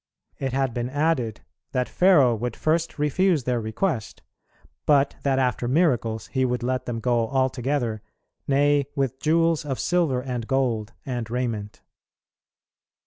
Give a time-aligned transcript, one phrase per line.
[0.39, 1.41] It had been added
[1.73, 4.23] that Pharaoh would first refuse their request,
[4.87, 8.01] but that after miracles he would let them go altogether,
[8.47, 11.83] nay with "jewels of silver and gold, and raiment."